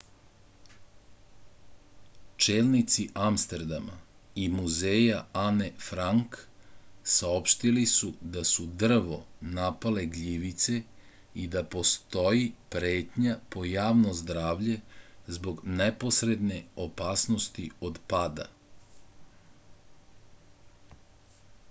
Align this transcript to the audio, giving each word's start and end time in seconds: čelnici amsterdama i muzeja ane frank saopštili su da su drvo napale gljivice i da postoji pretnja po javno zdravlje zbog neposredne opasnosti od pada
čelnici 2.43 3.03
amsterdama 3.23 3.97
i 4.43 4.45
muzeja 4.53 5.17
ane 5.41 5.67
frank 5.89 6.37
saopštili 7.15 7.83
su 7.91 8.09
da 8.37 8.43
su 8.51 8.65
drvo 8.85 9.19
napale 9.59 10.05
gljivice 10.15 10.79
i 11.43 11.45
da 11.57 11.63
postoji 11.75 12.47
pretnja 12.77 13.35
po 13.57 13.65
javno 13.73 14.13
zdravlje 14.21 14.79
zbog 15.39 15.61
neposredne 15.83 16.57
opasnosti 16.89 17.69
od 17.91 18.01
pada 18.15 18.49